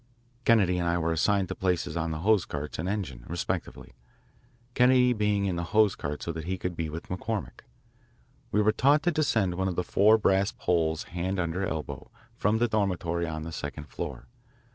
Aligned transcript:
Kennedy 0.45 0.79
and 0.79 0.87
I 0.87 0.97
were 0.97 1.13
assigned 1.13 1.47
to 1.49 1.53
places 1.53 1.95
on 1.95 2.09
the 2.09 2.21
hose 2.21 2.43
cart 2.45 2.79
and 2.79 2.89
engine, 2.89 3.23
respectively, 3.27 3.93
Kennedy 4.73 5.13
being 5.13 5.45
in 5.45 5.57
the 5.57 5.63
hose 5.77 5.93
cart 5.95 6.23
so 6.23 6.31
that 6.31 6.45
he 6.45 6.57
could 6.57 6.75
be 6.75 6.89
with 6.89 7.07
McCormick. 7.09 7.59
We 8.51 8.63
were 8.63 8.71
taught 8.71 9.03
to 9.03 9.11
descend 9.11 9.53
one 9.53 9.67
of 9.67 9.75
the 9.75 9.83
four 9.83 10.17
brass 10.17 10.51
poles 10.51 11.03
hand 11.13 11.39
under 11.39 11.63
elbow, 11.67 12.09
from 12.35 12.57
the 12.57 12.67
dormitory 12.67 13.27
on 13.27 13.43
the 13.43 13.51
second 13.51 13.89
floor. 13.89 14.25